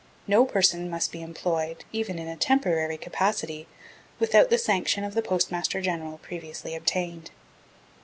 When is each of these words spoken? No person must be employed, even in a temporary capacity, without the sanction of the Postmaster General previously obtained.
No 0.25 0.45
person 0.45 0.89
must 0.89 1.11
be 1.11 1.21
employed, 1.21 1.83
even 1.91 2.17
in 2.17 2.27
a 2.27 2.35
temporary 2.35 2.97
capacity, 2.97 3.67
without 4.17 4.49
the 4.49 4.57
sanction 4.57 5.03
of 5.03 5.13
the 5.13 5.21
Postmaster 5.21 5.79
General 5.79 6.17
previously 6.17 6.73
obtained. 6.75 7.29